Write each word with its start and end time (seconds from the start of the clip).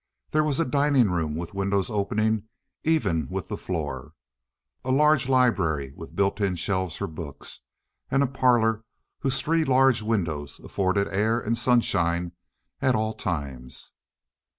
There 0.31 0.43
was 0.43 0.59
a 0.59 0.65
dining 0.65 1.11
room 1.11 1.35
with 1.35 1.53
windows 1.53 1.91
opening 1.91 2.45
even 2.83 3.27
with 3.29 3.49
the 3.49 3.55
floor, 3.55 4.13
a 4.83 4.89
large 4.91 5.29
library 5.29 5.93
with 5.95 6.15
built 6.15 6.41
in 6.41 6.55
shelves 6.55 6.95
for 6.95 7.05
books, 7.05 7.59
and 8.09 8.23
a 8.23 8.27
parlor 8.27 8.83
whose 9.19 9.39
three 9.39 9.63
large 9.63 10.01
windows 10.01 10.59
afforded 10.59 11.07
air 11.09 11.39
and 11.39 11.55
sunshine 11.55 12.31
at 12.81 12.95
all 12.95 13.13
times. 13.13 13.91